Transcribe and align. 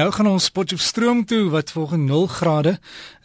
Nou 0.00 0.08
gaan 0.16 0.30
ons 0.30 0.46
Potchefstroom 0.48 1.24
toe 1.28 1.50
wat 1.52 1.70
volgens 1.70 2.08
0 2.08 2.26
grade. 2.26 2.78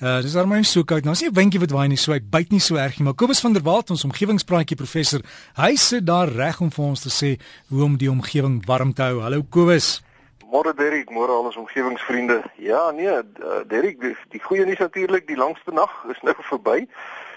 Uh 0.03 0.17
dis 0.21 0.33
daar 0.35 0.47
my 0.47 0.63
so 0.63 0.83
koud. 0.83 1.03
Nou 1.03 1.13
is 1.15 1.21
nie 1.21 1.29
'n 1.29 1.33
windjie 1.33 1.59
wat 1.59 1.71
waai 1.71 1.87
nie, 1.87 1.97
so 1.97 2.11
hy 2.11 2.19
byt 2.19 2.51
nie 2.51 2.59
so 2.59 2.75
erg 2.75 2.97
nie. 2.97 3.05
Maar 3.05 3.13
Kobus 3.13 3.39
van 3.39 3.53
der 3.53 3.63
Walt, 3.63 3.89
ons 3.89 4.03
omgewingspraatjie 4.03 4.75
professor, 4.75 5.21
hy 5.55 5.75
sit 5.75 6.05
daar 6.05 6.27
reg 6.27 6.59
om 6.59 6.71
vir 6.71 6.85
ons 6.85 7.01
te 7.01 7.09
sê 7.09 7.39
hoe 7.69 7.83
om 7.83 7.97
die 7.97 8.11
omgewing 8.11 8.65
warm 8.65 8.93
te 8.93 9.01
hou. 9.01 9.21
Hallo 9.21 9.43
Kobus. 9.49 10.03
Môre 10.51 10.73
Derrick, 10.73 11.09
môre 11.09 11.31
al 11.31 11.45
ons 11.45 11.55
omgewingsvriende. 11.55 12.43
Ja, 12.57 12.91
nee, 12.91 13.07
uh, 13.07 13.23
Derrick, 13.67 14.01
die, 14.01 14.15
die 14.29 14.39
goeie 14.39 14.65
nuus 14.65 14.79
natuurlik, 14.79 15.27
die 15.27 15.37
langste 15.37 15.71
nag 15.71 16.05
is 16.09 16.21
nou 16.23 16.35
verby. 16.51 16.87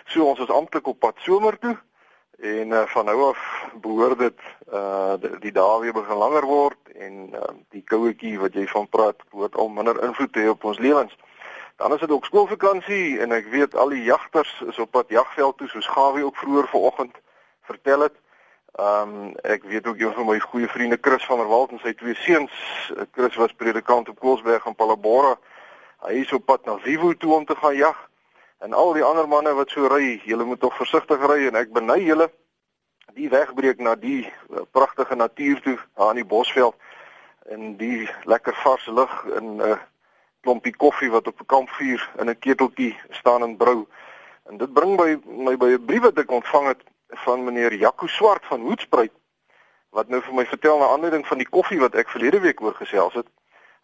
So 0.07 0.25
ons 0.25 0.41
is 0.41 0.51
amptelik 0.51 0.87
op 0.87 0.99
pad 0.99 1.15
somer 1.19 1.59
toe. 1.59 1.79
En 2.39 2.69
uh, 2.69 2.83
van 2.87 3.05
nou 3.05 3.23
af 3.23 3.39
behoort 3.81 4.19
dit 4.19 4.41
uh 4.73 5.15
die, 5.41 5.53
dae 5.53 5.81
weer 5.81 5.93
begin 5.93 6.17
langer 6.17 6.45
word 6.47 6.93
en 6.95 7.35
uh, 7.35 7.41
die 7.75 7.83
kouetjie 7.83 8.39
wat 8.39 8.55
jy 8.55 8.67
van 8.71 8.87
praat 8.89 9.25
word 9.35 9.57
al 9.59 9.69
minder 9.69 9.99
invloed 10.07 10.39
hê 10.39 10.47
op 10.47 10.65
ons 10.65 10.79
lewens. 10.79 11.17
Dan 11.83 11.93
is 11.95 12.01
dit 12.01 12.11
ook 12.11 12.29
skoolvakansie 12.31 13.19
en 13.19 13.35
ek 13.35 13.51
weet 13.51 13.75
al 13.75 13.91
die 13.91 14.05
jagters 14.07 14.53
is 14.71 14.79
op 14.79 14.91
pad 14.95 15.11
jagveld 15.11 15.59
toe 15.59 15.69
soos 15.69 15.91
Gawie 15.91 16.25
ook 16.25 16.39
vroeër 16.39 16.69
vanoggend 16.71 17.19
vertel 17.67 18.07
het. 18.07 18.15
Um 18.79 19.35
ek 19.43 19.67
weet 19.67 19.87
ook 19.87 19.99
een 19.99 20.15
van 20.15 20.31
my 20.31 20.39
goeie 20.39 20.71
vriende 20.71 20.99
Chris 21.01 21.27
van 21.27 21.43
der 21.43 21.51
Walt 21.51 21.75
en 21.75 21.83
sy 21.83 21.95
twee 21.99 22.15
seuns, 22.15 22.55
Chris 23.19 23.35
was 23.35 23.59
predikant 23.59 24.09
op 24.09 24.21
Koelsberg 24.23 24.67
in 24.67 24.79
Palabora. 24.79 25.35
Hy 26.07 26.23
is 26.23 26.33
op 26.33 26.47
pad 26.47 26.71
na 26.71 26.79
Vivo 26.87 27.11
toe 27.17 27.35
om 27.35 27.45
te 27.45 27.59
gaan 27.59 27.75
jag 27.75 28.08
en 28.59 28.73
al 28.73 28.93
die 28.93 29.05
ander 29.05 29.29
manne 29.29 29.55
wat 29.55 29.71
so 29.71 29.87
ry, 29.87 30.21
julle 30.25 30.45
moet 30.45 30.61
tog 30.61 30.77
versigtig 30.77 31.23
ry 31.31 31.47
en 31.47 31.59
ek 31.61 31.73
beny 31.73 32.01
julle 32.07 32.29
die 33.19 33.29
wegbreek 33.33 33.81
na 33.83 33.95
die 33.95 34.27
uh, 34.27 34.65
pragtige 34.71 35.17
natuur 35.17 35.61
toe 35.63 35.79
daar 35.97 36.11
in 36.15 36.23
die 36.23 36.29
Bosveld 36.29 36.77
en 37.49 37.77
die 37.81 38.09
lekker 38.29 38.55
vars 38.65 38.87
lug 38.87 39.15
en 39.37 39.57
'n 39.57 39.61
uh, 39.71 39.79
klompie 40.41 40.77
koffie 40.77 41.11
wat 41.11 41.27
op 41.27 41.41
'n 41.41 41.47
kampvuur 41.55 42.11
in 42.19 42.31
'n 42.31 42.39
keteltjie 42.39 42.97
staan 43.11 43.43
en 43.43 43.57
brou. 43.57 43.87
En 44.49 44.57
dit 44.57 44.73
bring 44.73 44.97
by 44.97 45.19
my 45.25 45.57
by 45.57 45.71
'n 45.77 45.85
brief 45.85 46.03
wat 46.03 46.19
ek 46.19 46.31
ontvang 46.31 46.67
het 46.67 46.83
van 47.25 47.45
meneer 47.45 47.75
Jaco 47.75 48.07
Swart 48.07 48.47
van 48.47 48.61
Hoedspruit 48.61 49.13
wat 49.91 50.09
nou 50.09 50.21
vir 50.23 50.35
my 50.35 50.47
vertel 50.47 50.79
na 50.79 50.89
aanleiding 50.89 51.27
van 51.27 51.39
die 51.39 51.49
koffie 51.49 51.81
wat 51.81 51.95
ek 51.95 52.09
verlede 52.09 52.41
week 52.41 52.61
oor 52.61 52.75
gesels 52.75 53.15
het. 53.15 53.27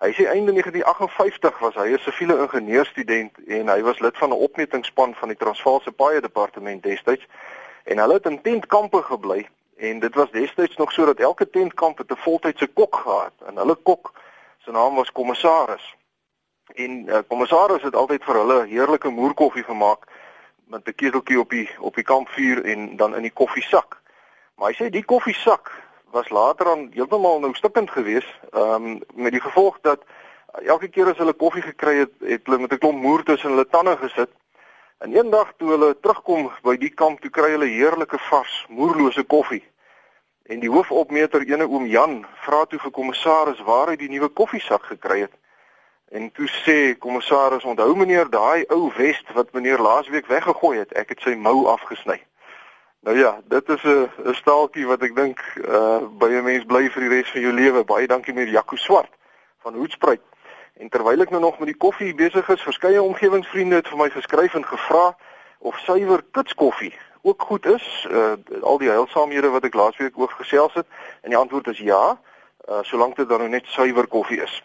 Hy 0.05 0.13
sê 0.13 0.25
einde 0.29 0.53
1958 0.53 1.59
was 1.65 1.75
hy 1.75 1.93
'n 1.93 1.99
siviele 1.99 2.37
ingenieurstudent 2.45 3.33
en 3.49 3.69
hy 3.69 3.81
was 3.83 3.99
lid 4.05 4.17
van 4.19 4.31
'n 4.31 4.43
opmetingsspan 4.47 5.15
van 5.15 5.29
die 5.29 5.37
Transvaalse 5.37 5.93
Paaie 5.93 6.21
Departement 6.21 6.83
destyds 6.83 7.25
en 7.85 7.99
hulle 7.99 8.13
het 8.13 8.27
in 8.27 8.43
tentkampe 8.43 9.03
gebly 9.03 9.49
en 9.77 9.99
dit 9.99 10.15
was 10.15 10.31
destyds 10.31 10.77
nog 10.77 10.93
sodat 10.93 11.19
elke 11.19 11.51
tentkamp 11.51 12.01
'n 12.01 12.17
voltydse 12.17 12.67
kok 12.67 12.97
gehad 12.97 13.33
en 13.47 13.57
hulle 13.57 13.77
kok 13.83 14.13
se 14.59 14.71
naam 14.71 14.95
was 14.95 15.13
kommissaris. 15.13 15.97
En 16.75 17.09
uh, 17.09 17.19
kommissaris 17.29 17.83
het 17.83 17.97
altyd 17.97 18.25
vir 18.25 18.35
hulle 18.35 18.67
heerlike 18.67 19.09
moerkoffie 19.09 19.65
gemaak 19.65 20.05
met 20.69 20.89
'n 20.89 20.95
keteltjie 20.95 21.41
op 21.41 21.51
die 21.51 21.69
op 21.79 21.95
die 21.95 22.05
kampvuur 22.05 22.65
en 22.65 22.97
dan 22.97 23.17
in 23.17 23.23
die 23.23 23.39
koffiesak. 23.41 24.01
Maar 24.55 24.69
hy 24.69 24.85
sê 24.85 24.91
die 24.91 25.05
koffiesak 25.05 25.73
was 26.15 26.29
later 26.31 26.71
aan 26.71 26.91
heeltemal 26.95 27.41
nou 27.41 27.55
stikkend 27.55 27.91
geweest, 27.91 28.35
ehm 28.53 28.87
um, 28.87 29.01
met 29.15 29.33
die 29.33 29.41
gevolg 29.41 29.79
dat 29.83 30.01
elke 30.63 30.89
keer 30.89 31.11
as 31.11 31.19
hulle 31.19 31.33
koffie 31.33 31.63
gekry 31.63 31.97
het, 32.05 32.13
het 32.23 32.47
hulle 32.47 32.59
met 32.63 32.73
'n 32.73 32.79
klomp 32.79 33.01
moer 33.03 33.23
tussen 33.23 33.51
hulle 33.51 33.67
tande 33.69 33.97
gesit. 33.97 34.31
En 34.99 35.13
eendag 35.13 35.53
toe 35.57 35.69
hulle 35.71 35.97
terugkom 36.01 36.51
by 36.63 36.77
die 36.77 36.95
kamp, 37.01 37.21
toe 37.21 37.31
kry 37.31 37.51
hulle 37.51 37.67
heerlike 37.67 38.19
vars, 38.19 38.67
moerlose 38.69 39.25
koffie. 39.25 39.65
En 40.43 40.61
die 40.61 40.71
hoofopmeter, 40.71 41.43
ene 41.43 41.67
oom 41.69 41.87
Jan, 41.87 42.27
vra 42.47 42.65
toe 42.65 42.79
vir 42.79 42.91
kommissaris 42.91 43.61
waar 43.67 43.89
hy 43.89 43.97
die 43.97 44.09
nuwe 44.09 44.29
koffiesak 44.29 44.85
gekry 44.85 45.21
het. 45.21 45.35
En 46.09 46.31
toe 46.33 46.49
sê 46.49 46.99
kommissaris, 46.99 47.65
"Onthou 47.65 47.97
meneer, 47.97 48.31
daai 48.31 48.65
ou 48.69 48.91
vest 48.91 49.33
wat 49.33 49.53
meneer 49.53 49.79
laasweek 49.79 50.27
weggegooi 50.27 50.79
het, 50.79 50.93
ek 50.93 51.09
het 51.09 51.21
sy 51.21 51.35
mou 51.35 51.67
afgesny." 51.67 52.21
Nou 53.05 53.19
ja, 53.19 53.41
dit 53.45 53.69
is 53.69 53.83
'n 53.83 54.11
'n 54.25 54.35
staaltjie 54.35 54.87
wat 54.87 55.03
ek 55.03 55.15
dink 55.15 55.39
uh 55.69 55.99
by 56.19 56.29
'n 56.29 56.45
mens 56.45 56.65
bly 56.65 56.91
vir 56.91 57.01
die 57.01 57.09
res 57.09 57.31
van 57.31 57.41
jou 57.41 57.53
lewe. 57.53 57.85
Baie 57.85 58.07
dankie 58.07 58.33
meneer 58.35 58.53
Jaco 58.53 58.77
Swart 58.77 59.13
van 59.59 59.75
Hoedspruit. 59.75 60.21
En 60.75 60.89
terwyl 60.89 61.21
ek 61.21 61.31
nou 61.31 61.41
nog 61.41 61.59
met 61.59 61.69
die 61.69 61.77
koffie 61.77 62.15
besig 62.15 62.49
is, 62.49 62.63
verskeie 62.63 63.03
omgewingsvriende 63.03 63.75
het 63.75 63.89
vir 63.89 63.99
my 63.99 64.11
geskryf 64.11 64.55
en 64.55 64.65
gevra 64.65 65.17
of 65.59 65.79
suiwer 65.79 66.23
kitskoffie 66.31 66.95
ook 67.23 67.43
goed 67.43 67.67
is. 67.67 68.07
Uh 68.11 68.33
al 68.63 68.79
die 68.79 68.89
heilsaamhede 68.89 69.49
wat 69.51 69.65
ek 69.65 69.75
laasweek 69.75 70.19
ook 70.19 70.31
gesels 70.31 70.75
het 70.75 70.87
en 71.21 71.31
die 71.31 71.39
antwoord 71.39 71.67
is 71.67 71.79
ja, 71.79 72.19
uh 72.69 72.83
solank 72.83 73.17
dit 73.17 73.29
dan 73.29 73.39
nou 73.39 73.49
net 73.49 73.67
suiwer 73.67 74.07
koffie 74.07 74.43
is. 74.43 74.63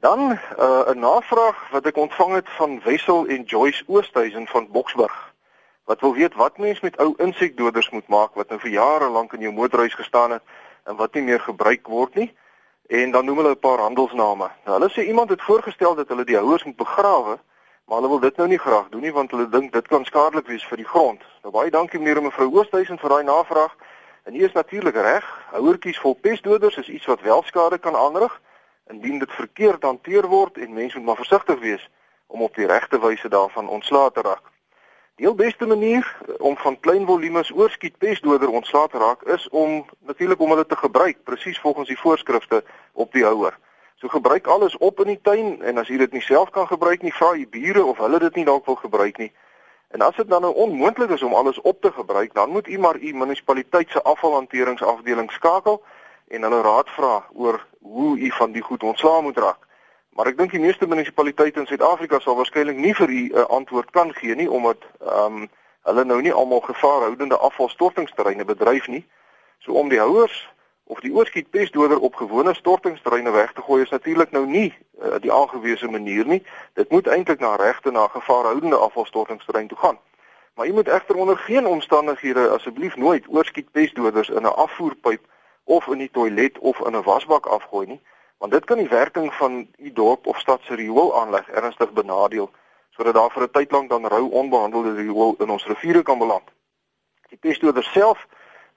Dan 0.00 0.38
uh 0.58 0.90
'n 0.90 0.98
navraag 0.98 1.70
wat 1.70 1.86
ek 1.86 1.96
ontvang 1.96 2.34
het 2.34 2.48
van 2.48 2.80
Wessel 2.84 3.26
en 3.26 3.42
Joyce 3.42 3.84
Oosthuizen 3.86 4.46
van 4.46 4.68
Boksburg 4.70 5.31
wat 5.84 6.00
wil 6.00 6.14
weet 6.14 6.34
wat 6.34 6.58
mens 6.58 6.80
met 6.80 6.96
ou 6.96 7.14
insekdoders 7.16 7.90
moet 7.90 8.08
maak 8.08 8.34
wat 8.34 8.48
nou 8.48 8.60
vir 8.60 8.70
jare 8.70 9.08
lank 9.08 9.32
in 9.32 9.40
jou 9.40 9.52
motorhuis 9.52 9.94
gestaan 9.94 10.30
het 10.30 10.42
en 10.84 10.96
wat 10.96 11.14
nie 11.14 11.22
meer 11.22 11.40
gebruik 11.40 11.86
word 11.86 12.14
nie. 12.14 12.32
En 12.86 13.10
dan 13.10 13.24
noem 13.24 13.36
hulle 13.36 13.54
'n 13.54 13.58
paar 13.58 13.78
handelsname. 13.78 14.50
Nou 14.64 14.78
hulle 14.78 14.90
sê 14.90 15.06
iemand 15.06 15.30
het 15.30 15.42
voorgestel 15.42 15.94
dat 15.94 16.08
hulle 16.08 16.24
die 16.24 16.36
houers 16.36 16.64
moet 16.64 16.76
begrawe, 16.76 17.38
maar 17.84 17.96
hulle 17.96 18.08
wil 18.08 18.20
dit 18.20 18.36
nou 18.36 18.48
nie 18.48 18.58
graag 18.58 18.88
doen 18.88 19.00
nie 19.00 19.12
want 19.12 19.30
hulle 19.30 19.48
dink 19.48 19.72
dit 19.72 19.88
kan 19.88 20.04
skadelik 20.04 20.46
wees 20.46 20.66
vir 20.66 20.76
die 20.76 20.86
grond. 20.86 21.22
Nou 21.42 21.52
baie 21.52 21.70
dankie 21.70 21.98
meneer 21.98 22.16
en 22.16 22.22
mevrou 22.22 22.50
Oosthuizen 22.54 22.98
vir 22.98 23.08
daai 23.08 23.22
navraag. 23.22 23.76
En 24.22 24.32
hier 24.32 24.46
is 24.46 24.52
natuurlik 24.52 24.94
reg, 24.94 25.24
houertjies 25.50 25.98
vol 25.98 26.14
pestdoders 26.14 26.76
is 26.76 26.88
iets 26.88 27.06
wat 27.06 27.20
wel 27.20 27.42
skade 27.42 27.78
kan 27.78 27.96
aanrig 27.96 28.40
indien 28.90 29.18
dit 29.18 29.32
verkeerd 29.32 29.82
hanteer 29.82 30.26
word 30.26 30.58
en 30.58 30.72
mense 30.72 30.96
moet 30.96 31.06
maar 31.06 31.16
versigtig 31.16 31.58
wees 31.58 31.90
om 32.26 32.42
op 32.42 32.54
die 32.54 32.66
regte 32.66 33.00
wyse 33.00 33.28
daarvan 33.28 33.68
ontslae 33.68 34.10
te 34.12 34.20
raak. 34.20 34.51
Die 35.16 35.26
heel 35.26 35.34
beste 35.34 35.66
manier 35.66 36.16
eh, 36.26 36.34
om 36.38 36.56
van 36.56 36.80
klein 36.80 37.06
volumes 37.06 37.52
oorskiet 37.52 37.98
pestdoder 37.98 38.48
ontslae 38.48 38.88
te 38.88 38.98
raak 38.98 39.22
is 39.22 39.48
om 39.48 39.84
natuurlik 39.98 40.40
om 40.40 40.50
hulle 40.50 40.66
te 40.66 40.76
gebruik 40.76 41.24
presies 41.24 41.60
volgens 41.60 41.88
die 41.88 41.98
voorskrifte 41.98 42.64
op 42.92 43.12
die 43.12 43.24
houer. 43.24 43.58
So 43.94 44.08
gebruik 44.08 44.46
alles 44.46 44.76
op 44.76 45.00
in 45.00 45.12
die 45.12 45.20
tuin 45.22 45.62
en 45.62 45.78
as 45.78 45.88
jy 45.88 45.98
dit 46.00 46.12
nie 46.12 46.22
self 46.24 46.50
kan 46.50 46.66
gebruik 46.66 47.02
nie, 47.02 47.12
vra 47.12 47.34
jy 47.36 47.44
bure 47.48 47.84
of 47.84 48.00
hulle 48.00 48.18
dit 48.18 48.40
nie 48.40 48.44
dalk 48.48 48.66
wil 48.66 48.80
gebruik 48.80 49.18
nie. 49.18 49.32
En 49.92 50.00
as 50.00 50.16
dit 50.16 50.28
dan 50.28 50.40
nou 50.42 50.54
onmoontlik 50.54 51.10
is 51.10 51.22
om 51.22 51.34
alles 51.34 51.60
op 51.60 51.80
te 51.80 51.92
gebruik, 51.92 52.34
dan 52.34 52.50
moet 52.50 52.68
u 52.68 52.78
maar 52.78 52.96
u 52.96 53.12
munisipaliteit 53.12 53.90
se 53.90 54.02
afvalhanteringsafdeling 54.02 55.30
skakel 55.32 55.82
en 56.28 56.42
hulle 56.42 56.62
raad 56.62 56.88
vra 56.88 57.26
oor 57.32 57.60
hoe 57.82 58.18
u 58.18 58.30
van 58.30 58.52
die 58.52 58.62
goed 58.62 58.82
ontslae 58.82 59.22
moet 59.22 59.38
raak. 59.38 59.68
Maar 60.12 60.26
ek 60.28 60.36
dink 60.36 60.50
die 60.52 60.60
meeste 60.60 60.86
munisipaliteite 60.86 61.62
in 61.62 61.66
Suid-Afrika 61.66 62.18
sal 62.20 62.36
waarskynlik 62.36 62.76
nie 62.76 62.92
vir 62.94 63.08
u 63.08 63.20
'n 63.28 63.30
uh, 63.32 63.44
antwoord 63.56 63.90
kan 63.90 64.12
gee 64.14 64.34
nie 64.34 64.50
omdat 64.50 64.84
ehm 65.00 65.36
um, 65.42 65.48
hulle 65.82 66.04
nou 66.04 66.20
nie 66.22 66.32
almal 66.32 66.60
gevaarhoudende 66.60 67.36
afvalstortingsterreine 67.36 68.44
bedryf 68.44 68.86
nie. 68.86 69.04
So 69.58 69.72
om 69.72 69.88
die 69.88 69.98
houers 69.98 70.52
of 70.84 71.00
die 71.00 71.14
oorskietpesdoder 71.14 71.98
op 71.98 72.14
gewone 72.14 72.54
stortingsterreine 72.54 73.30
weg 73.30 73.52
te 73.52 73.62
gooi 73.62 73.82
is 73.82 73.90
natuurlik 73.90 74.30
nou 74.30 74.46
nie 74.46 74.74
uh, 75.02 75.14
die 75.20 75.32
aangewese 75.32 75.88
manier 75.88 76.26
nie. 76.26 76.42
Dit 76.74 76.90
moet 76.90 77.06
eintlik 77.06 77.40
na 77.40 77.56
regte 77.56 77.90
na 77.90 78.06
gevaarhoudende 78.06 78.76
afvalstortingsterrein 78.76 79.68
toe 79.68 79.78
gaan. 79.78 79.98
Maar 80.54 80.66
jy 80.66 80.72
moet 80.72 80.88
egter 80.88 81.16
onder 81.16 81.36
geen 81.36 81.66
omstandighede 81.66 82.48
asseblief 82.48 82.96
nooit 82.96 83.24
oorskietpesdoders 83.28 84.28
in 84.28 84.42
'n 84.42 84.54
afvoerpyp 84.54 85.24
of 85.64 85.86
in 85.86 85.98
die 85.98 86.10
toilet 86.10 86.58
of 86.58 86.80
in 86.80 86.96
'n 86.96 87.02
wasbak 87.02 87.46
afgooi 87.46 87.86
nie 87.86 88.00
want 88.42 88.52
dit 88.52 88.64
kan 88.64 88.78
die 88.78 88.88
werking 88.88 89.34
van 89.34 89.68
u 89.78 89.92
dorp 89.92 90.26
of 90.26 90.38
stad 90.38 90.60
se 90.62 90.74
rioolaanleg 90.74 91.48
ernstig 91.48 91.92
benadeel 91.92 92.50
sodat 92.90 93.14
daar 93.14 93.30
vir 93.30 93.42
'n 93.42 93.50
tyd 93.50 93.70
lank 93.70 93.90
dan 93.90 94.06
rou 94.06 94.30
onbehandelde 94.30 94.94
riool 94.94 95.34
in 95.38 95.50
ons 95.50 95.66
riviere 95.66 96.02
kan 96.02 96.18
beland. 96.18 96.48
Die 97.28 97.38
pestdoder 97.38 97.84
self 97.84 98.26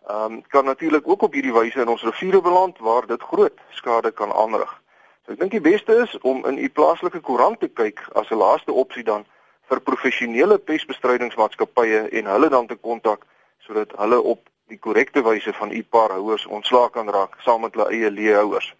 ehm 0.07 0.33
um, 0.33 0.43
kan 0.47 0.65
natuurlik 0.65 1.07
ook 1.07 1.21
op 1.21 1.33
hierdie 1.33 1.53
wyse 1.53 1.81
in 1.81 1.87
ons 1.87 2.03
riviere 2.03 2.41
beland 2.41 2.77
waar 2.79 3.07
dit 3.07 3.21
groot 3.21 3.57
skade 3.69 4.11
kan 4.11 4.33
aanrig. 4.33 4.81
So 5.25 5.31
ek 5.31 5.39
dink 5.39 5.51
die 5.51 5.69
beste 5.71 5.95
is 5.95 6.17
om 6.21 6.45
in 6.45 6.57
u 6.57 6.69
plaaslike 6.69 7.19
koerant 7.19 7.59
te 7.59 7.67
kyk 7.67 8.07
as 8.13 8.29
'n 8.29 8.37
laaste 8.37 8.71
opsie 8.71 9.03
dan 9.03 9.25
vir 9.69 9.81
professionele 9.81 10.57
pestbestrydingsmaatskappye 10.57 12.09
en 12.09 12.25
hulle 12.25 12.49
dan 12.49 12.67
te 12.67 12.75
kontak 12.75 13.25
sodat 13.59 13.97
hulle 13.97 14.21
op 14.21 14.49
die 14.67 14.77
korrekte 14.77 15.23
wyse 15.23 15.53
van 15.53 15.71
u 15.71 15.83
paar 15.83 16.11
houers 16.11 16.45
ontslae 16.45 16.89
kan 16.89 17.09
raak 17.09 17.35
saam 17.39 17.61
met 17.61 17.73
hulle 17.73 17.89
eie 17.89 18.11
leehouers. 18.11 18.75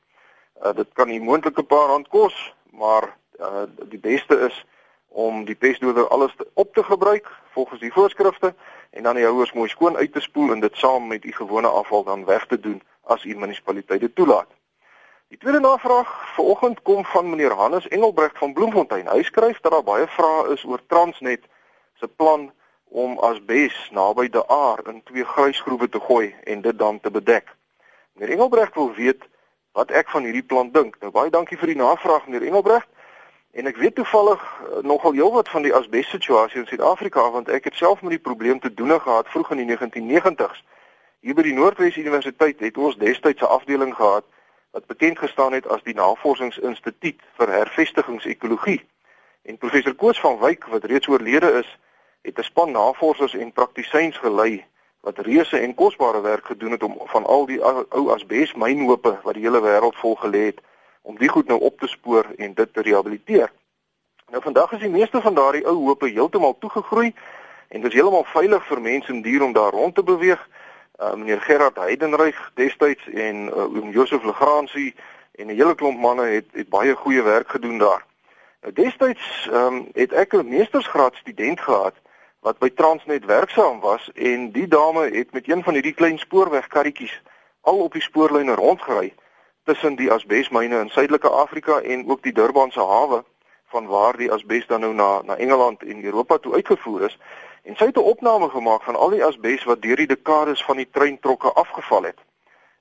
Uh, 0.63 0.73
dit 0.75 0.87
kan 0.93 1.07
nie 1.07 1.21
moontlik 1.21 1.57
'n 1.57 1.65
paar 1.65 1.87
rand 1.87 2.07
kos, 2.07 2.53
maar 2.71 3.17
uh, 3.39 3.63
die 3.89 3.99
beste 3.99 4.39
is 4.39 4.65
om 5.07 5.45
die 5.45 5.55
pestdoder 5.55 6.07
alles 6.07 6.35
te, 6.35 6.47
op 6.53 6.73
te 6.73 6.83
gebruik 6.83 7.31
volgens 7.51 7.79
die 7.79 7.93
voorskrifte 7.93 8.53
en 8.89 9.03
dan 9.03 9.15
die 9.15 9.23
houers 9.23 9.53
mooi 9.53 9.69
skoon 9.69 9.95
uit 9.95 10.13
te 10.13 10.19
spoel 10.19 10.51
en 10.51 10.59
dit 10.59 10.77
saam 10.77 11.07
met 11.07 11.23
u 11.23 11.31
gewone 11.31 11.67
afval 11.67 12.03
dan 12.03 12.25
weg 12.25 12.45
te 12.45 12.59
doen 12.59 12.81
as 13.03 13.23
u 13.23 13.35
munisipaliteit 13.35 13.99
dit 13.99 14.15
toelaat. 14.15 14.47
Die 15.27 15.37
tweede 15.37 15.59
navraag 15.59 16.33
vanoggend 16.33 16.81
kom 16.81 17.05
van 17.05 17.29
meneer 17.29 17.51
Hannes 17.51 17.87
Engelbregt 17.87 18.37
van 18.37 18.53
Bloemfontein. 18.53 19.07
Hy 19.07 19.23
skryf 19.23 19.59
dat 19.59 19.71
daar 19.71 19.83
baie 19.83 20.07
vrae 20.07 20.53
is 20.53 20.63
oor 20.63 20.79
Transnet 20.87 21.43
se 21.99 22.07
plan 22.07 22.51
om 22.83 23.17
asbes 23.19 23.89
naby 23.91 24.29
die 24.29 24.43
aar 24.47 24.79
in 24.87 25.01
twee 25.03 25.25
grysgroewe 25.25 25.89
te 25.89 25.99
gooi 25.99 26.35
en 26.43 26.61
dit 26.61 26.77
dan 26.79 26.99
te 26.99 27.11
bedek. 27.11 27.55
Meneer 28.13 28.35
Engelbregt 28.35 28.75
wil 28.75 28.93
weet 28.93 29.23
wat 29.75 29.91
ek 29.91 30.09
van 30.09 30.23
hierdie 30.23 30.43
plant 30.43 30.73
dink. 30.73 30.95
Nou 31.03 31.11
baie 31.11 31.29
dankie 31.29 31.57
vir 31.59 31.73
die 31.73 31.81
navraag 31.81 32.27
meneer 32.27 32.47
Engelbregt. 32.47 32.87
En 33.55 33.67
ek 33.67 33.79
weet 33.79 33.95
toevallig 33.95 34.39
uh, 34.43 34.79
nogal 34.87 35.15
heelwat 35.15 35.49
van 35.51 35.63
die 35.67 35.73
asbes 35.75 36.07
situasie 36.09 36.61
in 36.61 36.67
Suid-Afrika 36.69 37.23
want 37.31 37.51
ek 37.51 37.67
het 37.67 37.75
self 37.75 38.01
met 38.03 38.15
die 38.15 38.23
probleem 38.23 38.59
te 38.63 38.71
doen 38.73 38.95
gehad 38.95 39.27
vroeg 39.31 39.51
in 39.51 39.63
die 39.63 39.67
1990s. 39.71 40.63
Hier 41.19 41.35
by 41.35 41.43
die 41.43 41.55
Noordwes 41.55 41.99
Universiteit 41.99 42.63
het 42.63 42.77
ons 42.77 42.95
destyds 43.03 43.43
'n 43.43 43.51
afdeling 43.57 43.95
gehad 43.95 44.23
wat 44.71 44.87
bekend 44.87 45.19
gestaan 45.19 45.53
het 45.55 45.67
as 45.67 45.83
die 45.83 45.95
Navorsingsinstituut 45.95 47.19
vir 47.37 47.51
Hervestigingsekologie. 47.51 48.81
En 49.43 49.57
professor 49.57 49.95
Koos 49.95 50.19
van 50.19 50.39
Wyk 50.39 50.65
wat 50.71 50.83
reeds 50.83 51.07
oorlede 51.07 51.51
is, 51.63 51.77
het 52.21 52.39
'n 52.39 52.43
span 52.43 52.71
navorsers 52.71 53.35
en 53.35 53.51
praktisyns 53.51 54.17
gelei 54.17 54.65
wat 55.05 55.17
reuse 55.17 55.57
en 55.57 55.73
kosbare 55.73 56.21
werk 56.21 56.45
gedoen 56.45 56.71
het 56.71 56.83
om 56.83 56.97
van 57.05 57.25
al 57.25 57.45
die 57.45 57.59
ou 57.63 58.09
asbesmynhope 58.13 59.19
wat 59.23 59.37
die 59.37 59.43
hele 59.45 59.61
wêreld 59.61 59.97
vol 60.01 60.15
gelê 60.17 60.47
het 60.49 60.61
om 61.01 61.17
die 61.17 61.29
goed 61.29 61.47
nou 61.47 61.59
op 61.59 61.79
te 61.79 61.87
spoor 61.87 62.25
en 62.37 62.53
dit 62.53 62.73
te 62.73 62.81
rehabiliteer. 62.81 63.51
Nou 64.33 64.41
vandag 64.41 64.71
is 64.71 64.81
die 64.81 64.89
meeste 64.89 65.21
van 65.21 65.37
daardie 65.37 65.65
ou 65.69 65.75
hope 65.85 66.09
heeltemal 66.09 66.57
toegegroei 66.59 67.13
en 67.67 67.81
dit 67.81 67.91
is 67.91 67.97
heeltemal 67.99 68.25
veilig 68.31 68.65
vir 68.65 68.81
mense 68.81 69.13
en 69.13 69.21
diere 69.21 69.45
om 69.45 69.53
daar 69.53 69.77
rond 69.77 69.95
te 69.95 70.03
beweeg. 70.03 70.41
Uh, 70.97 71.13
meneer 71.13 71.41
Gerard 71.41 71.77
Heidenreich 71.77 72.39
destyds 72.55 73.05
en 73.13 73.45
uh, 73.51 73.67
oom 73.67 73.91
Josef 73.93 74.23
Legrandsie 74.23 74.95
en 75.35 75.47
'n 75.47 75.57
hele 75.59 75.75
klomp 75.75 75.99
manne 75.99 76.25
het 76.25 76.49
het 76.51 76.69
baie 76.69 76.95
goeie 76.95 77.21
werk 77.21 77.49
gedoen 77.49 77.77
daar. 77.77 78.05
Nou 78.61 78.73
destyds 78.73 79.49
um, 79.53 79.85
het 79.93 80.13
ek 80.13 80.33
'n 80.33 80.49
meestersgraad 80.49 81.15
student 81.15 81.61
gehad 81.61 81.93
wat 82.45 82.59
by 82.61 82.69
Transnet 82.69 83.25
werksaam 83.25 83.79
was 83.79 84.11
en 84.13 84.51
die 84.53 84.67
dame 84.67 85.09
het 85.09 85.31
met 85.33 85.47
een 85.49 85.63
van 85.63 85.73
hierdie 85.73 85.93
klein 85.93 86.19
spoorwegkarretjies 86.19 87.21
al 87.61 87.79
op 87.81 87.93
die 87.93 88.01
spoorlyne 88.01 88.53
rondgery 88.55 89.13
tussen 89.63 89.95
die 89.95 90.11
asbesmyne 90.11 90.79
in 90.79 90.89
Suidelike 90.89 91.29
Afrika 91.29 91.79
en 91.81 92.03
ook 92.09 92.21
die 92.23 92.33
Durbanse 92.33 92.79
hawe 92.79 93.23
van 93.73 93.87
waar 93.87 94.17
die 94.17 94.31
asbes 94.31 94.67
dan 94.67 94.85
nou 94.85 94.93
na 94.93 95.21
na 95.21 95.37
Engeland 95.37 95.83
en 95.83 96.03
Europa 96.03 96.37
toe 96.37 96.53
uitgevoer 96.53 97.01
is. 97.09 97.17
En 97.63 97.75
sy 97.75 97.85
het 97.85 97.97
'n 97.97 98.11
opname 98.13 98.49
gemaak 98.49 98.83
van 98.83 98.95
al 98.95 99.09
die 99.09 99.25
asbes 99.25 99.63
wat 99.63 99.81
deur 99.81 99.95
die 99.95 100.07
dekades 100.13 100.63
van 100.63 100.77
die 100.77 100.89
treintrokke 100.91 101.51
afgeval 101.53 102.03
het 102.03 102.19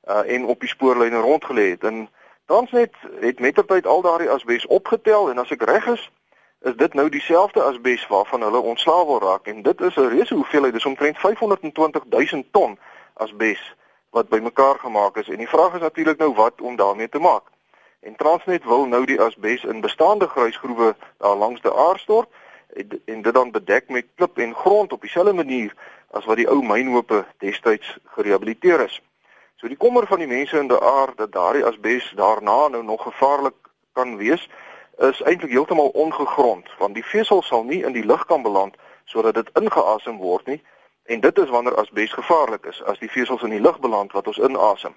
uh, 0.09 0.35
en 0.35 0.45
op 0.45 0.61
die 0.61 0.69
spoorlyne 0.69 1.21
rondgelê 1.21 1.71
het. 1.71 1.85
En 1.85 2.09
Transnet 2.47 2.95
het 3.21 3.41
mettertyd 3.41 3.87
al 3.87 4.01
daardie 4.01 4.31
asbes 4.31 4.67
opgetel 4.67 5.31
en 5.31 5.39
as 5.39 5.51
ek 5.51 5.63
reg 5.63 5.87
is 5.87 6.11
is 6.65 6.77
dit 6.77 6.95
nou 6.95 7.09
dieselfde 7.09 7.63
asbes 7.63 8.07
waarvan 8.07 8.43
hulle 8.43 8.59
ontslaaw 8.59 9.07
wil 9.07 9.21
raak 9.21 9.47
en 9.47 9.63
dit 9.63 9.81
is 9.81 9.97
'n 9.97 10.09
reuse 10.09 10.35
hoeveelheid 10.35 10.73
dis 10.73 10.85
omtrent 10.85 11.19
520 11.19 12.03
000 12.09 12.45
ton 12.51 12.79
asbes 13.13 13.75
wat 14.11 14.29
bymekaar 14.29 14.79
gemaak 14.79 15.17
is 15.17 15.29
en 15.29 15.37
die 15.37 15.49
vraag 15.49 15.75
is 15.75 15.81
natuurlik 15.81 16.19
nou 16.19 16.35
wat 16.35 16.61
om 16.61 16.77
daarmee 16.77 17.09
te 17.09 17.19
maak. 17.19 17.43
En 18.01 18.17
Transnet 18.17 18.65
wil 18.65 18.87
nou 18.87 19.05
die 19.05 19.21
asbes 19.21 19.65
in 19.65 19.81
bestaande 19.81 20.29
gruisgroewe 20.29 20.95
daar 21.19 21.37
langs 21.37 21.61
die 21.61 21.73
aar 21.73 21.99
stort 21.99 22.29
en, 23.05 23.23
dit 23.23 23.35
dan 23.35 23.51
bedek 23.51 23.89
met 23.89 24.07
klip 24.15 24.39
en 24.39 24.55
grond 24.55 24.93
op 24.93 25.01
dieselfde 25.01 25.33
manier 25.33 25.75
as 26.11 26.25
wat 26.25 26.37
die 26.37 26.49
ou 26.49 26.63
mynhope 26.63 27.25
destyds 27.39 27.99
gerehabiliteer 28.05 28.81
is. 28.81 29.03
So 29.57 29.69
die 29.69 29.77
kommer 29.77 30.07
van 30.07 30.19
die 30.19 30.27
mense 30.27 30.59
in 30.59 30.69
die 30.69 30.81
aar 30.81 31.13
dat 31.17 31.33
daardie 31.33 31.65
asbes 31.65 32.13
daarna 32.17 32.69
nou 32.69 32.83
nog 32.85 33.03
gevaarlik 33.03 33.55
kan 33.93 34.17
wees 34.17 34.49
is 34.99 35.23
eintlik 35.23 35.51
heeltemal 35.51 35.89
ongegrond 35.89 36.69
want 36.79 36.95
die 36.95 37.05
vesel 37.05 37.43
sal 37.43 37.65
nie 37.65 37.83
in 37.85 37.93
die 37.93 38.07
lug 38.07 38.27
kan 38.27 38.43
beland 38.43 38.77
sodat 39.05 39.35
dit 39.35 39.51
ingeasem 39.55 40.17
word 40.19 40.47
nie 40.47 40.63
En 41.05 41.21
dit 41.21 41.39
is 41.39 41.49
wanneer 41.49 41.75
asbes 41.75 42.13
gevaarlik 42.13 42.65
is 42.65 42.83
as 42.83 42.99
die 42.99 43.11
vesels 43.11 43.43
in 43.43 43.51
die 43.51 43.61
lug 43.61 43.81
beland 43.81 44.13
wat 44.13 44.27
ons 44.27 44.39
inasem. 44.39 44.95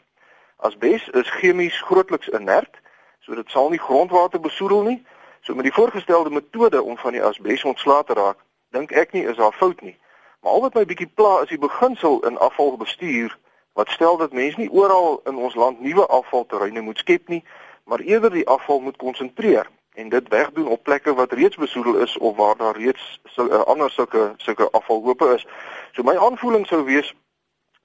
Asbes 0.55 1.09
is 1.09 1.29
chemies 1.29 1.81
grootliks 1.81 2.27
inert, 2.27 2.77
so 3.19 3.35
dit 3.35 3.49
sal 3.49 3.69
nie 3.69 3.79
grondwater 3.79 4.39
besoedel 4.39 4.81
nie. 4.81 5.05
So 5.41 5.55
met 5.55 5.63
die 5.63 5.73
voorgestelde 5.73 6.29
metode 6.29 6.81
om 6.81 6.97
van 6.97 7.11
die 7.11 7.23
asbes 7.23 7.63
ontslae 7.63 8.03
te 8.03 8.13
raak, 8.13 8.39
dink 8.71 8.91
ek 8.91 9.11
nie 9.11 9.25
is 9.27 9.35
daar 9.35 9.51
fout 9.51 9.81
nie. 9.81 9.97
Maar 10.39 10.51
al 10.51 10.61
wat 10.61 10.79
my 10.79 10.85
bietjie 10.85 11.11
pla 11.13 11.41
is 11.41 11.51
die 11.51 11.59
beginsel 11.59 12.23
in 12.23 12.37
afvalbestuur 12.37 13.37
wat 13.73 13.91
stel 13.91 14.17
dat 14.17 14.31
mense 14.31 14.59
nie 14.59 14.71
oral 14.71 15.19
in 15.27 15.35
ons 15.35 15.55
land 15.55 15.81
nuwe 15.83 16.07
afvalterreine 16.07 16.81
moet 16.81 16.97
skep 16.97 17.27
nie, 17.27 17.43
maar 17.83 17.99
eerder 17.99 18.31
die 18.31 18.47
afval 18.47 18.79
moet 18.79 18.97
konsentreer 18.97 19.67
en 19.97 20.09
dit 20.09 20.27
wegdoen 20.27 20.67
op 20.67 20.83
plekke 20.83 21.13
wat 21.13 21.31
reeds 21.31 21.55
besoedel 21.55 21.95
is 21.95 22.17
of 22.17 22.35
waar 22.35 22.57
daar 22.57 22.77
reeds 22.77 23.19
so, 23.25 23.45
uh, 23.45 23.63
ander 23.65 23.91
sulke 23.91 24.33
sulke 24.37 24.69
afvalhope 24.71 25.33
is. 25.33 25.45
So 25.91 26.03
my 26.03 26.17
aanvoeling 26.17 26.67
sou 26.67 26.83
wees 26.85 27.15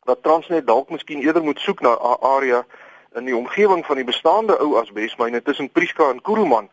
dat 0.05 0.23
Transnet 0.23 0.67
dalk 0.67 0.91
miskien 0.91 1.23
eerder 1.23 1.43
moet 1.43 1.61
soek 1.61 1.81
na 1.81 1.93
'n 1.97 2.21
area 2.21 2.67
in 3.15 3.25
die 3.25 3.37
omgewing 3.37 3.87
van 3.87 3.97
die 3.97 4.05
bestaande 4.05 4.59
ou 4.59 4.77
asbesmyne 4.81 5.43
tussen 5.43 5.71
Prieska 5.71 6.11
en 6.11 6.21
Kuruman 6.21 6.69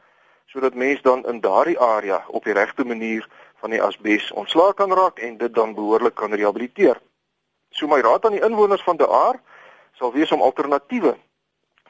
sodat 0.46 0.74
mense 0.74 1.02
dan 1.02 1.26
in 1.26 1.40
daardie 1.40 1.80
area 1.80 2.24
op 2.28 2.44
die 2.44 2.54
regte 2.54 2.86
manier 2.86 3.28
van 3.60 3.70
die 3.70 3.82
asbes 3.84 4.32
ontslae 4.32 4.74
kan 4.74 4.94
raak 4.94 5.20
en 5.20 5.38
dit 5.38 5.54
dan 5.54 5.74
behoorlik 5.74 6.16
kan 6.16 6.34
rehabiliteer. 6.34 7.00
So 7.70 7.88
my 7.88 8.00
raad 8.00 8.26
aan 8.26 8.32
die 8.32 8.44
inwoners 8.44 8.84
van 8.84 8.98
De 8.98 9.08
Aar 9.08 9.42
sal 9.92 10.14
wees 10.14 10.32
om 10.32 10.42
alternatiewe 10.42 11.18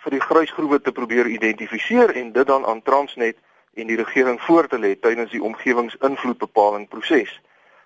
vir 0.04 0.16
die 0.16 0.22
gruisgroewe 0.24 0.82
te 0.82 0.92
probeer 0.92 1.28
identifiseer 1.28 2.16
en 2.16 2.32
dit 2.32 2.48
dan 2.48 2.66
aan 2.66 2.82
Transnet 2.82 3.38
en 3.74 3.88
die 3.88 3.98
regering 4.00 4.42
voor 4.42 4.68
te 4.68 4.80
lê 4.80 4.96
tydens 5.00 5.32
die 5.32 5.44
omgewingsinvloedbepaling 5.44 6.88
proses. 6.88 7.42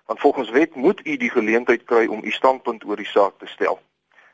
Want 0.06 0.20
volgens 0.20 0.50
wet 0.50 0.74
moet 0.74 1.00
u 1.06 1.16
die 1.16 1.30
geleentheid 1.30 1.84
kry 1.84 2.06
om 2.06 2.24
u 2.24 2.30
standpunt 2.30 2.84
oor 2.84 2.96
die 2.96 3.08
saak 3.08 3.38
te 3.38 3.46
stel. 3.46 3.80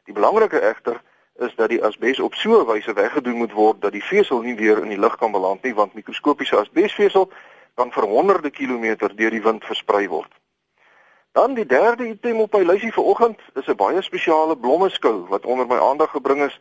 Die 0.05 0.15
belangrike 0.15 0.61
egter 0.61 1.01
is 1.41 1.55
dat 1.57 1.69
die 1.69 1.85
asbes 1.85 2.21
op 2.21 2.35
so 2.35 2.61
'n 2.61 2.67
wyse 2.67 2.93
weggedoen 2.93 3.37
moet 3.37 3.53
word 3.53 3.81
dat 3.81 3.93
die 3.93 4.05
vesel 4.05 4.41
nie 4.41 4.57
weer 4.57 4.79
in 4.83 4.89
die 4.89 4.99
lug 4.99 5.17
kan 5.17 5.33
beland 5.33 5.63
nie 5.63 5.75
want 5.75 5.95
mikroskopiese 5.95 6.57
asbesvesel 6.57 7.31
kan 7.75 7.93
vir 7.93 8.05
honderde 8.05 8.51
kilometer 8.51 9.17
deur 9.17 9.31
die 9.31 9.43
wind 9.43 9.65
versprei 9.65 10.09
word. 10.09 10.33
Dan 11.33 11.55
die 11.55 11.67
derde 11.67 12.09
item 12.09 12.41
op 12.41 12.53
my 12.53 12.63
lysie 12.63 12.93
vanoggend 12.93 13.41
is 13.55 13.69
'n 13.69 13.77
baie 13.77 14.03
spesiale 14.03 14.57
blommeskou 14.57 15.27
wat 15.29 15.47
onder 15.47 15.67
my 15.67 15.79
aandag 15.79 16.11
gebring 16.11 16.43
is 16.43 16.61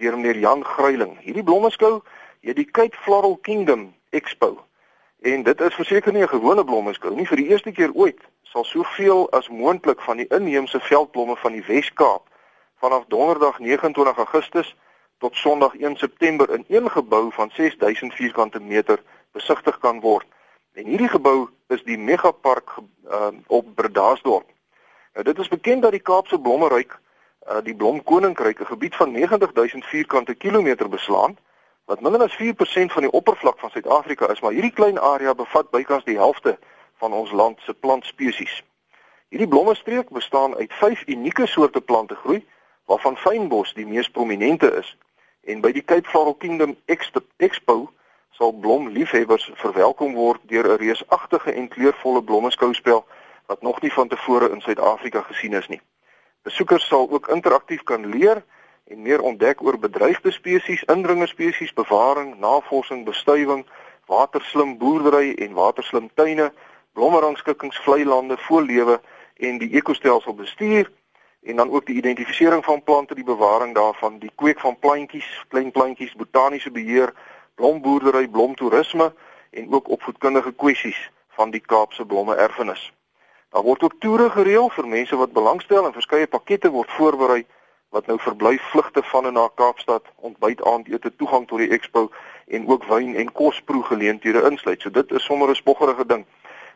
deur 0.00 0.16
meneer 0.16 0.38
Jan 0.40 0.64
Gruiling. 0.64 1.18
Hierdie 1.20 1.44
blommeskou, 1.44 2.00
jy 2.40 2.54
die 2.56 2.68
Cape 2.70 2.96
Floral 3.04 3.36
Kingdom 3.44 3.90
Expo. 4.16 4.56
En 5.20 5.42
dit 5.44 5.60
is 5.60 5.74
verseker 5.76 6.12
nie 6.12 6.22
'n 6.22 6.34
gewone 6.34 6.64
blommeskou 6.64 7.14
nie. 7.14 7.26
Vir 7.26 7.36
die 7.36 7.48
eerste 7.48 7.72
keer 7.72 7.92
ooit 7.92 8.20
sal 8.42 8.64
soveel 8.64 9.30
as 9.30 9.48
moontlik 9.48 10.00
van 10.00 10.16
die 10.16 10.26
inheemse 10.28 10.80
veldblomme 10.80 11.36
van 11.36 11.52
die 11.52 11.64
Wes-Kaap 11.66 12.28
vanaf 12.80 13.04
Donderdag 13.08 13.58
29 13.58 14.16
Augustus 14.16 14.76
tot 15.18 15.36
Sondag 15.36 15.74
1 15.74 15.96
September 15.96 16.50
in 16.50 16.64
een 16.68 16.90
gebou 16.90 17.32
van 17.32 17.50
6000 17.52 18.14
vierkante 18.14 18.60
meter 18.60 19.02
besigtig 19.32 19.78
kan 19.78 20.00
word. 20.00 20.26
En 20.72 20.84
hierdie 20.84 21.08
gebou 21.08 21.48
is 21.68 21.82
die 21.82 21.98
Megapark 21.98 22.74
uh, 23.10 23.28
op 23.46 23.74
Bredasdorp. 23.74 24.46
Nou 25.12 25.24
dit 25.24 25.38
is 25.38 25.48
bekend 25.48 25.82
dat 25.82 25.90
die 25.90 26.02
Kaapse 26.02 26.40
blommeryk 26.40 26.98
uh, 27.48 27.58
die 27.62 27.74
Blomkoninkryk 27.74 28.60
'n 28.60 28.66
gebied 28.66 28.96
van 28.96 29.12
90000 29.12 29.84
vierkante 29.84 30.34
kilometer 30.34 30.88
beslaan 30.88 31.36
wat 31.84 32.00
minder 32.00 32.22
as 32.22 32.36
4% 32.36 32.92
van 32.92 33.02
die 33.02 33.10
oppervlak 33.10 33.58
van 33.58 33.70
Suid-Afrika 33.70 34.28
is, 34.30 34.40
maar 34.40 34.52
hierdie 34.52 34.72
klein 34.72 34.98
area 34.98 35.34
bevat 35.34 35.70
bykans 35.70 36.04
die 36.04 36.16
helfte 36.16 36.58
van 36.96 37.12
ons 37.12 37.30
land 37.30 37.60
se 37.60 37.74
plantspesies. 37.74 38.62
Hierdie 39.28 39.48
blommestreek 39.48 40.08
bestaan 40.10 40.54
uit 40.56 40.72
5 40.72 41.02
unieke 41.06 41.46
soorte 41.46 41.80
plante 41.80 42.14
groei, 42.14 42.46
waarvan 42.84 43.16
fynbos 43.16 43.74
die 43.74 43.86
mees 43.86 44.10
prominente 44.10 44.70
is. 44.78 44.96
En 45.46 45.60
by 45.60 45.72
die 45.72 45.84
Cape 45.84 46.08
Floral 46.08 46.34
Kingdom 46.34 46.76
Expo 47.36 47.90
sal 48.30 48.52
blomliefhebbers 48.52 49.50
verwelkom 49.54 50.14
word 50.14 50.40
deur 50.50 50.66
'n 50.72 50.80
reusagtige 50.82 51.52
en 51.52 51.68
kleurvolle 51.68 52.22
blommeskouspel 52.22 53.06
wat 53.46 53.62
nog 53.62 53.80
nie 53.80 53.92
van 53.92 54.08
tevore 54.08 54.50
in 54.50 54.60
Suid-Afrika 54.60 55.22
gesien 55.22 55.52
is 55.52 55.68
nie. 55.68 55.80
Besoekers 56.42 56.86
sal 56.86 57.10
ook 57.10 57.28
interaktief 57.28 57.82
kan 57.82 58.06
leer 58.06 58.44
en 58.84 59.02
meer 59.02 59.20
ontdek 59.20 59.62
oor 59.62 59.78
bedreigde 59.78 60.30
spesies, 60.30 60.82
indringerspesies, 60.82 61.72
bewaring, 61.72 62.38
navorsing, 62.38 63.04
bestuiving, 63.04 63.66
waterslim 64.06 64.78
boerdery 64.78 65.34
en 65.34 65.52
waterslim 65.52 66.08
tuine, 66.14 66.52
blommerangskikkings, 66.92 67.78
vlei 67.84 68.04
lande, 68.04 68.38
voorlewe 68.38 69.00
en 69.36 69.58
die 69.58 69.70
ekostelsel 69.76 70.34
bestuur 70.34 70.90
en 71.42 71.56
dan 71.56 71.70
ook 71.70 71.86
die 71.86 71.96
identifisering 71.96 72.64
van 72.64 72.82
plante, 72.82 73.14
die 73.14 73.24
bewaring 73.24 73.74
daarvan, 73.74 74.18
die 74.18 74.32
kweek 74.34 74.60
van 74.60 74.78
plantjies, 74.78 75.28
klein 75.48 75.70
plantjies, 75.70 76.14
botaniese 76.14 76.70
beheer, 76.70 77.12
blomboerdery, 77.54 78.28
blomtoerisme 78.28 79.12
en 79.50 79.72
ook 79.72 79.88
opvoedkundige 79.88 80.52
kwessies 80.52 81.10
van 81.28 81.50
die 81.50 81.60
Kaapse 81.60 82.04
blomme 82.06 82.34
erfenis. 82.34 82.92
Daar 83.50 83.62
word 83.62 83.82
ook 83.82 83.94
toere 83.98 84.30
gereël 84.30 84.68
vir 84.70 84.86
mense 84.88 85.16
wat 85.16 85.32
belangstel 85.32 85.86
en 85.86 85.92
verskeie 85.92 86.26
pakkette 86.26 86.70
word 86.70 86.90
voorberei 86.94 87.44
wat 87.90 88.06
nou 88.06 88.18
verblyf 88.22 88.62
vlugte 88.70 89.02
van 89.02 89.26
en 89.26 89.32
na 89.34 89.48
Kaapstad, 89.54 90.06
ontbyt 90.16 90.62
aandete, 90.64 91.10
toegang 91.16 91.48
tot 91.48 91.58
die 91.58 91.70
expo 91.74 92.10
en 92.46 92.68
ook 92.68 92.86
wyn 92.86 93.16
en 93.18 93.32
kosproe 93.32 93.82
geleenthede 93.82 94.44
insluit. 94.50 94.80
So 94.82 94.90
dit 94.90 95.10
is 95.10 95.24
sommer 95.24 95.50
'n 95.50 95.54
spoggerige 95.54 96.06
ding. 96.06 96.24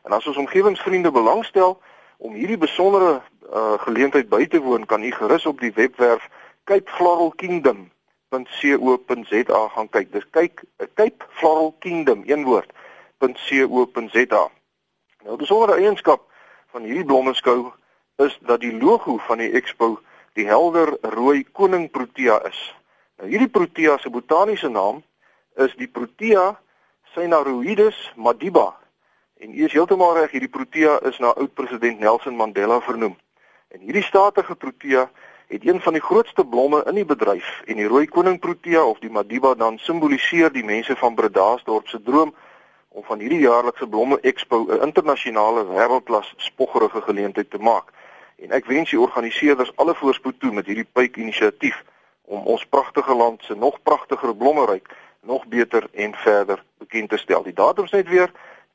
En 0.03 0.13
as 0.13 0.27
ons 0.27 0.37
omgewingsvriende 0.37 1.11
belangstel 1.11 1.81
om 2.17 2.35
hierdie 2.35 2.59
besondere 2.59 3.23
uh, 3.53 3.73
geleentheid 3.79 4.29
by 4.29 4.47
te 4.47 4.61
woon, 4.61 4.87
kan 4.87 5.03
u 5.03 5.11
gerus 5.11 5.47
op 5.47 5.61
die 5.61 5.73
webwerf 5.73 6.29
Cape 6.65 6.91
Floral 6.91 7.31
Kingdom 7.37 7.91
.co.za 8.29 9.69
gaan 9.69 9.89
kyk. 9.89 10.13
Dis 10.13 10.27
kyk 10.31 10.63
Cape 10.95 11.25
Floral 11.29 11.75
Kingdom 11.79 12.23
een 12.27 12.45
woord 12.45 12.71
.co.za. 13.19 14.51
Nou 15.23 15.37
die 15.37 15.37
besondere 15.37 15.79
eienskap 15.79 16.33
van 16.75 16.83
hierdie 16.83 17.07
blommeskou 17.07 17.71
is 18.23 18.35
dat 18.43 18.63
die 18.65 18.73
logo 18.75 19.17
van 19.29 19.39
die 19.39 19.53
expo 19.55 20.01
die 20.35 20.47
helder 20.49 20.91
rooi 21.15 21.45
koning 21.55 21.87
protea 21.91 22.41
is. 22.49 22.59
Nou 23.19 23.29
hierdie 23.31 23.51
protea 23.51 23.95
se 24.03 24.11
botaniese 24.11 24.69
naam 24.69 25.03
is 25.63 25.75
die 25.79 25.87
Protea 25.87 26.49
Cynaroides 27.15 28.01
madiba. 28.19 28.73
En 29.39 29.55
u 29.55 29.63
is 29.69 29.75
heeltemal 29.77 30.17
reg, 30.19 30.33
hierdie 30.35 30.51
protea 30.51 30.97
is 31.07 31.21
na 31.23 31.31
oud-president 31.39 32.03
Nelson 32.03 32.35
Mandela 32.35 32.81
vernoem. 32.83 33.15
En 33.71 33.87
hierdie 33.87 34.03
statige 34.03 34.57
protea 34.59 35.07
het 35.47 35.67
een 35.67 35.79
van 35.81 35.95
die 35.95 36.03
grootste 36.03 36.43
blomme 36.43 36.83
in 36.91 36.99
die 36.99 37.07
bedryf 37.07 37.61
en 37.71 37.79
die 37.79 37.87
rooi 37.87 38.09
koning 38.11 38.41
protea 38.43 38.83
of 38.83 38.99
die 38.99 39.15
madiba 39.15 39.55
dan 39.55 39.79
simboliseer 39.79 40.51
die 40.51 40.67
mense 40.67 40.97
van 40.99 41.15
Bredasdorp 41.15 41.87
se 41.87 42.03
droom 42.03 42.35
om 42.95 43.05
van 43.05 43.19
hierdie 43.19 43.43
jaarlikse 43.43 43.87
blomme 43.87 44.21
expo 44.21 44.67
'n 44.69 44.83
internasionale 44.83 45.67
wêreldklas 45.67 46.33
spoggerige 46.37 47.01
geleentheid 47.01 47.51
te 47.51 47.59
maak. 47.59 47.89
En 48.37 48.51
ek 48.51 48.67
wens 48.67 48.91
die 48.91 49.01
organiseerders 49.01 49.77
alle 49.77 49.95
voorspoed 49.95 50.41
toe 50.41 50.53
met 50.53 50.67
hierdie 50.67 50.89
pyp 50.93 51.17
inisiatief 51.17 51.85
om 52.25 52.47
ons 52.47 52.67
pragtige 52.67 53.15
land 53.15 53.43
se 53.43 53.55
nog 53.55 53.83
pragtiger 53.83 54.37
blommeryk 54.37 54.97
nog 55.21 55.47
beter 55.47 55.89
en 55.93 56.15
verder 56.15 56.65
bekend 56.79 57.09
te 57.09 57.17
stel. 57.17 57.43
Die 57.43 57.53
datum 57.53 57.85
is 57.85 57.91
net 57.91 58.09
weer 58.09 58.33